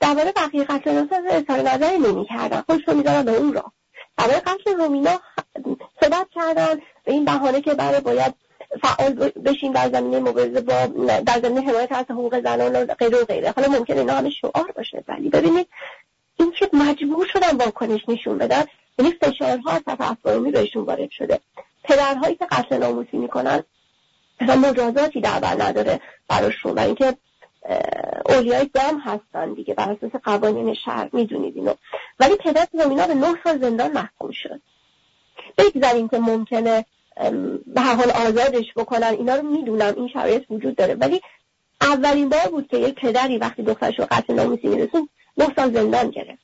[0.00, 2.60] درباره بقیه قتل ناموسی اظهار نظری نمی‌کردن.
[2.60, 3.72] خودش رو میدارن به اون را
[4.18, 5.20] درباره قتل رومینا
[6.00, 6.74] صحبت کردن
[7.04, 8.34] به این بهانه که برای باید
[8.82, 10.86] فعال بشین در زمینه مبارزه با
[11.26, 13.52] در زمینه حمایت از حقوق زنان و غیره و غیره.
[13.56, 15.68] حالا ممکن اینا همه شعار باشه ولی ببینید
[16.36, 18.64] این که مجبور شدن واکنش نشون بدن
[18.98, 21.40] یعنی فشارها از طرف بهشون وارد شده.
[21.84, 23.64] پدرهایی که قتل ناموسی می‌کنن
[24.40, 27.16] اصلا مجازاتی در بر نداره براشون و اینکه
[28.28, 31.74] اولیای دم هستن دیگه بر اساس قوانین شهر می‌دونید اینو.
[32.20, 34.60] ولی پدر زمینا به نه سال زندان محکوم شد.
[35.58, 36.84] بگذاریم که ممکنه
[37.66, 40.94] به هر حال آزادش بکنن اینا رو می‌دونم این شرایط وجود داره.
[40.94, 41.20] ولی
[41.80, 46.10] اولین بار بود که یک پدری وقتی دخترش رو قتل ناموسی میرسون نه سال زندان
[46.10, 46.42] گرفت.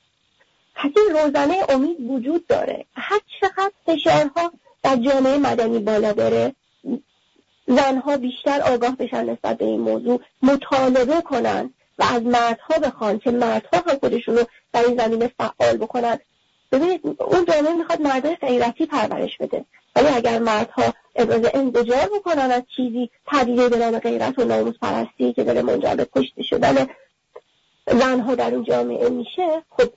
[0.75, 2.85] پس این روزنه امید وجود داره.
[2.95, 4.51] هر چقدر فشارها
[4.83, 6.55] در جامعه مدنی بالا بره
[7.75, 13.31] زنها بیشتر آگاه بشن نسبت به این موضوع مطالبه کنن و از مردها بخوان که
[13.31, 16.19] مردها هم خودشون رو در این زمینه فعال بکنن.
[16.71, 19.65] ببینید اون جامعه می‌خواد مردای غیرتی پرورش بده.
[19.95, 25.33] ولی اگر مردها ابراز انزجار بکنن از چیزی پدیده به نام غیرت و ناموس پرستی
[25.33, 26.87] که داره منجر به کشته شدن
[27.87, 29.89] زنها در اون جامعه میشه خب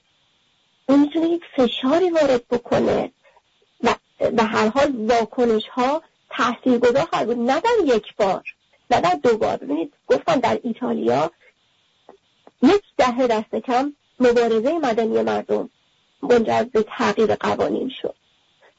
[0.89, 3.13] اون می‌تونه یک فشاری وارد بکنه
[3.85, 3.95] و
[4.31, 6.03] به هر حال واکنش ها
[6.37, 7.39] تحصیل گذار خواهد بود.
[7.39, 8.43] نه در یک بار
[8.91, 9.57] نه در دو بار.
[9.57, 11.31] ببینید گفتم در ایتالیا
[12.63, 15.71] یک دهه دست کم مبارزه مدنی مردم
[16.23, 18.15] منجر به تغییر قوانین شد.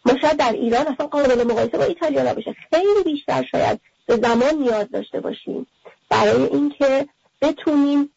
[0.06, 2.56] ما شاید در ایران اصلا قابل مقایسه با ایتالیا نباشه.
[2.74, 5.68] خیلی بیشتر شاید به زمان نیاز داشته باشیم.
[6.10, 7.08] برای اینکه
[7.42, 8.10] بتونیم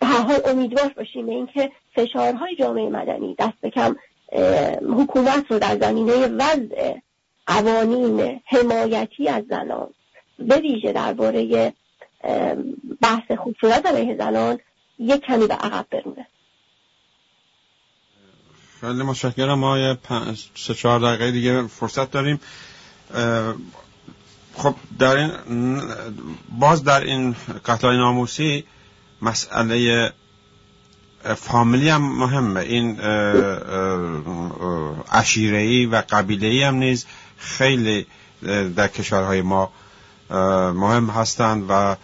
[0.00, 3.96] به حال امیدوار باشیم به اینکه فشارهای جامعه مدنی دست کم
[4.82, 6.94] حکومت رو در زمینه وضع
[7.48, 9.88] قوانین حمایتی از زنان
[10.38, 11.72] به ویژه درباره
[13.00, 14.58] بحث خصوصیت علیه زنان
[14.98, 16.26] یک کمی به عقب برونه.
[18.80, 19.58] خیلی متشکرم.
[19.58, 19.96] ما
[20.54, 22.40] سه چهار دقیقه دیگه فرصت داریم.
[24.56, 25.80] خب در این
[26.58, 28.64] باز در این قتل ناموسی
[29.22, 30.12] مسئله
[31.36, 32.60] فامیلی هم مهمه.
[32.60, 33.00] این
[35.12, 37.06] عشیرهی و قبیلهی هم نیز
[37.38, 38.06] خیلی
[38.76, 39.70] در کشورهای ما
[40.74, 41.96] مهم هستند و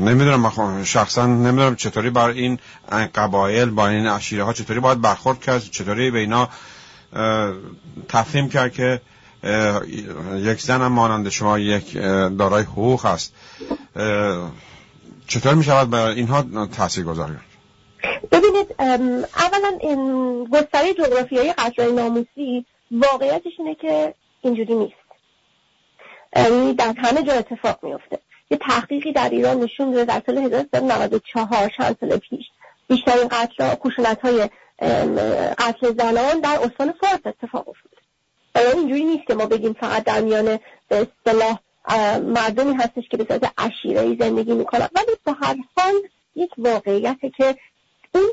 [0.00, 2.58] نمی‌دونم شخصا نمی‌دونم چطوری بر این
[3.14, 6.48] قبایل با این عشیره ها چطوری باید برخورد کرد چطوری به اینا
[8.08, 9.00] تفهیم کرد که
[10.36, 11.92] یک زن هم مانند شما یک
[12.38, 13.32] دارای حقوق هست
[15.26, 17.34] چطور می شود به اینها تاثیر گذاری
[18.32, 19.78] ببینید اولا
[20.52, 24.94] گستره جغرافیایی قتل ناموسی واقعیتش اینه که اینجوری نیست.
[26.36, 28.18] یعنی در همه جا اتفاق میفته
[28.50, 32.46] یه تحقیقی در ایران نشون داده در سال 1394 چند سال پیش
[32.88, 34.48] بیشترین قتل خشونت های
[35.58, 37.92] قتل زنان در استان فارس اتفاق افتاد.
[38.56, 41.58] یعنی اینجوری نیست که ما بگیم فقط در میان به اصطلاح
[42.18, 44.88] مردمی هستش که به صورت عشیره زندگی می‌کنن.
[44.94, 45.94] ولی به هر حال
[46.34, 47.56] یک واقعیته که
[48.14, 48.30] اون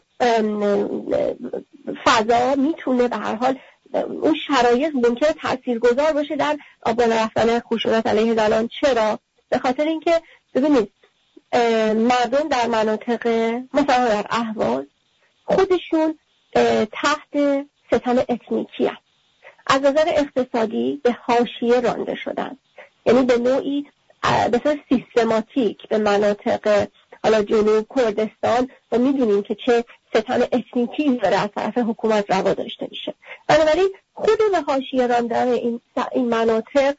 [2.06, 3.60] فضا می‌تونه به هر حال
[3.94, 8.68] اون شرایط ممکنه تاثیرگذار باشه در آبان رفتن خشونت علیه زنان.
[8.82, 9.20] چرا؟
[9.50, 10.22] به خاطر اینکه
[10.54, 10.92] ببینید
[11.96, 13.28] مردم در مناطق
[13.74, 14.86] مثلا در اهواز
[15.46, 16.20] خودشون
[16.92, 19.02] تحت ستم اتنیکی هست.
[19.68, 22.58] از نظر اقتصادی به حاشیه رانده شدن.
[23.06, 23.86] یعنی به نوعی
[24.52, 26.88] به صورت سیستماتیک به مناطق
[27.24, 29.86] حالا جنوب کردستان و می‌دونیم که چه
[30.20, 33.14] ستم اتنیکی داره از طرف حکومت روا داشته میشه.
[33.48, 36.96] بنابراین خود به حاشیه راندن این, این مناطق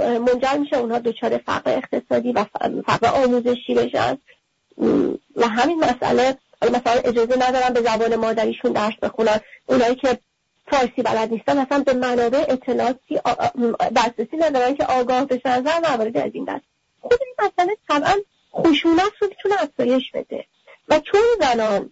[0.00, 2.44] منجر میشه اونها دچار فقر اقتصادی و
[2.86, 4.18] فقر آموزشی بشن.
[5.36, 9.40] و همین مسئله مثلا اجازه ندارن به زبان مادریشون درس بخونن.
[9.66, 10.18] اونایی که
[10.70, 13.20] فارسی بلد نیستن مثلا به منابع اطلاعاتی
[13.96, 16.64] دسترسی ندارن که آگاه بشن و مواردی از این دست.
[17.00, 18.14] خود این مسئله طبعا
[18.54, 20.44] خشونت رو می‌تونه افزایش بده.
[20.88, 21.90] و چون زنان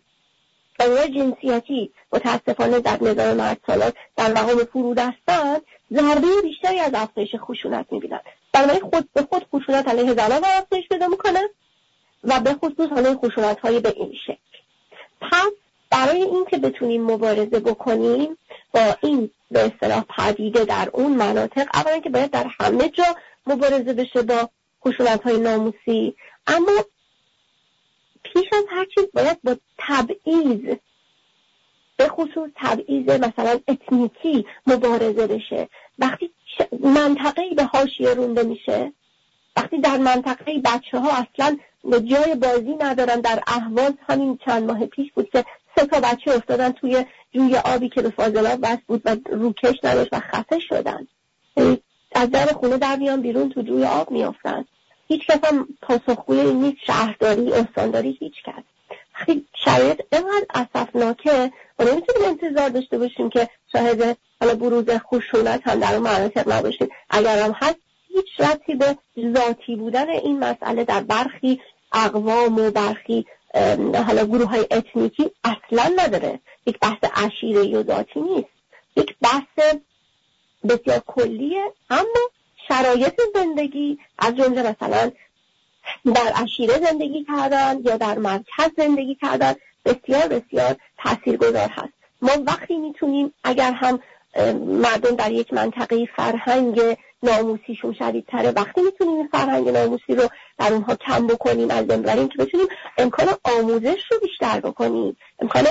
[0.82, 3.60] امور جنسیتی متاسفانه در نظام مرد
[4.16, 8.20] در مقام فرود هستند ضربه بیشتری از افزایش خشونت می‌بینن.
[8.52, 11.40] بنابراین خود به خود خشونت علیه زنان افزایش پیدا می‌کنه
[12.24, 14.36] و به خصوص حالا خشونت های به این شکل.
[15.20, 15.52] پس
[15.90, 18.38] برای اینکه بتونیم مبارزه بکنیم
[18.74, 23.04] با این به اصطلاح پدیده در اون مناطق اولا که باید در همه جا
[23.46, 24.48] مبارزه بشه با
[24.86, 26.14] خشونت های ناموسی.
[26.46, 26.72] اما
[28.32, 30.76] پیش از هر چیز باید با تبعیض
[31.96, 35.68] به خصوص تبعیض مثلا اتنیکی مبارزه بشه.
[35.98, 36.30] وقتی
[36.80, 38.92] منطقه به حاشیه رونده میشه
[39.56, 45.12] وقتی در منطقه بچه ها اصلا جای بازی ندارن در اهواز همین چند ماه پیش
[45.12, 45.44] بود که
[45.76, 50.12] سه تا بچه افتادن توی جوی آبی که به فاضلاب بس بود و روکش نداشت
[50.12, 51.06] و خفه شدن.
[51.56, 51.82] یعنی
[52.14, 54.64] از در خونه در میان بیرون تو جوی آب میافتن.
[55.12, 58.62] هیچ کس هم پاسخگوی این نیست شهرداری استانداری هیچ کس.
[59.12, 65.80] خیلی شرایط اینقدر اصفناکه و نمی‌تونیم انتظار داشته باشیم که شاهد حالا بروز خشونت هم
[65.80, 66.88] در اون مناطق نباشیم.
[67.10, 67.76] اگر هم هست
[68.08, 68.96] هیچ ربطی به
[69.34, 71.60] ذاتی بودن این مسئله در برخی
[71.92, 73.26] اقوام و برخی
[74.06, 76.40] حالا گروه های اتنیکی اصلا نداره.
[76.66, 78.48] یک بحث عشیره و ذاتی نیست.
[78.96, 79.74] یک بحث
[80.68, 82.20] بسیار کلیه اما
[82.72, 85.10] شرایط زندگی از جمله مثلا
[86.14, 89.54] در عشیره زندگی کردن یا در مرکز زندگی کردن
[89.84, 91.92] بسیار بسیار تاثیرگذار هست.
[92.22, 94.00] ما وقتی می‌تونیم اگر هم
[94.66, 96.80] مردم در یک منطقه فرهنگ
[97.22, 100.28] ناموسیشون شدیدتره وقتی می‌تونیم این فرهنگ ناموسی رو
[100.58, 102.66] در اونها کم بکنیم از بین که بتونیم
[102.98, 105.16] امکان آموزش رو بیشتر بکنیم.
[105.38, 105.66] امکان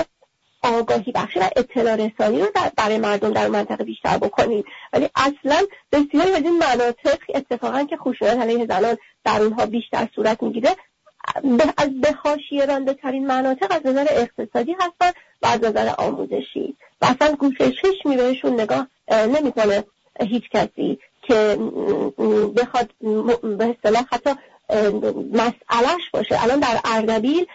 [0.62, 2.46] آگاهی بخشی و اطلاع رسانی رو
[2.76, 4.64] برای مردم در منطقه بیشتر بکنیم.
[4.92, 10.42] ولی اصلا بسیاری از این مناطق اتفاقا که خشونت علیه زنان در اونها بیشتر صورت
[10.42, 10.70] می‌گیره
[11.76, 12.14] از به
[12.68, 15.10] رانده ترین مناطق از نظر اقتصادی هستن
[15.42, 16.76] و از نظر آموزشی.
[17.00, 19.84] و اصلا گوشه چشمی بهشون نگاه نمی‌کنه
[20.20, 21.58] هیچ کسی که
[22.56, 22.90] بخواد
[23.58, 24.30] به اصطلاح حتی
[25.32, 26.42] مسئلهش باشه.
[26.42, 27.46] الان در اردبیل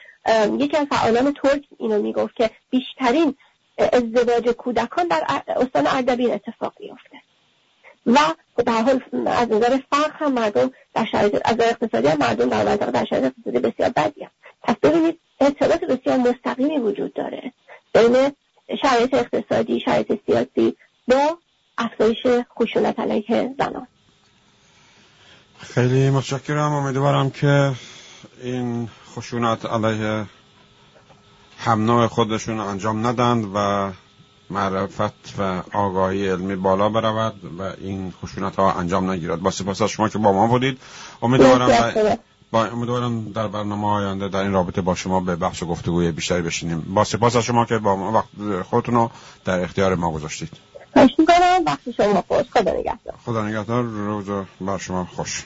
[0.60, 3.36] یکی از فعالان ترک اینو می‌گفت که بیشترین
[3.78, 7.18] ازدواج کودکان در استان اردبیل اتفاق میفته
[8.06, 8.20] و
[8.64, 12.92] به حال از نظر فرق هم مردم در شرایط از اقتصادی هم مردم در منطقه
[12.92, 14.32] در شرایط اقتصادی بسیار بدی هم.
[14.64, 17.54] پس ببینید ارتباط بسیار مستقیمی وجود داره
[17.94, 18.32] بین
[18.82, 20.76] شرایط اقتصادی شرایط سیاسی
[21.08, 21.38] با
[21.78, 22.18] افزایش
[22.60, 23.88] خشونت علیه زنان.
[25.60, 26.74] خیلی متشکرم.
[26.74, 27.72] امیدوارم که
[28.44, 30.26] این خشونت علیه
[31.58, 33.90] هم خودشون انجام ندند و
[34.50, 39.40] معرفت و آگاهی علمی بالا برود و این خشونت ها انجام نگیرد.
[39.40, 40.78] با سپاس از شما که با ما بودید.
[41.22, 41.94] امیدوارم
[42.52, 46.42] با امیدوارم در برنامه آینده در این رابطه با شما به بحث و گفتگوی بیشتری
[46.42, 46.82] بشینیم.
[46.82, 49.12] با سپاس از شما که با ما وقت خودتون رو
[49.46, 50.52] در اختیار ما گذاشتید.
[50.94, 52.46] خواهش می‌کنم وقت شما خوش.
[52.54, 53.16] خدا نگهدار.
[53.26, 53.84] خدا نگهدار.
[53.84, 54.26] روز
[54.62, 55.46] بر شما خوش.